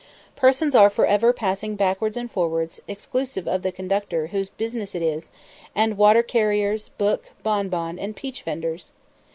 Persons 0.35 0.73
are 0.73 0.89
for 0.89 1.05
ever 1.05 1.31
passing 1.31 1.75
backwards 1.75 2.17
and 2.17 2.31
forwards, 2.31 2.81
exclusive 2.87 3.47
of 3.47 3.61
the 3.61 3.71
conductor 3.71 4.25
whose 4.33 4.49
business 4.49 4.95
it 4.95 5.03
is, 5.03 5.29
and 5.75 5.95
water 5.95 6.23
carriers, 6.23 6.89
book, 6.97 7.29
bonbon, 7.43 7.99
and 7.99 8.15
peach 8.15 8.41
venders. 8.41 8.89